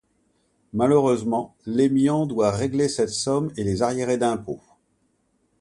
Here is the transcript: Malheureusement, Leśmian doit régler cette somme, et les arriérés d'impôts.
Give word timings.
Malheureusement, 0.73 1.53
Leśmian 1.67 2.25
doit 2.25 2.49
régler 2.49 2.89
cette 2.89 3.11
somme, 3.11 3.53
et 3.55 3.63
les 3.63 3.83
arriérés 3.83 4.17
d'impôts. 4.17 4.59